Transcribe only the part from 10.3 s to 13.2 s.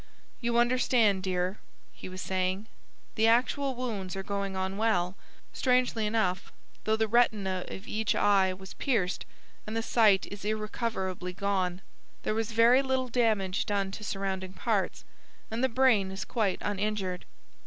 is irrecoverably gone, there was very little